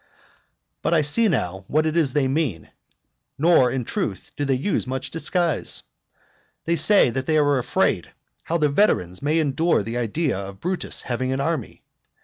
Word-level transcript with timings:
But 0.81 0.95
I 0.95 1.03
see 1.03 1.27
now 1.27 1.63
what 1.67 1.85
it 1.85 1.95
is 1.95 2.13
they 2.13 2.27
mean: 2.27 2.71
nor, 3.37 3.69
in 3.69 3.85
truth, 3.85 4.31
do 4.35 4.45
they 4.45 4.55
use 4.55 4.87
much 4.87 5.11
disguise. 5.11 5.83
They 6.65 6.75
say 6.75 7.11
that 7.11 7.27
they 7.27 7.37
are 7.37 7.59
afraid 7.59 8.09
how 8.41 8.57
the 8.57 8.69
veterans 8.69 9.21
may 9.21 9.37
endure 9.37 9.83
the 9.83 9.97
idea 9.97 10.39
of 10.39 10.59
Brutus 10.59 11.03
having 11.03 11.31
an 11.31 11.39
army. 11.39 11.83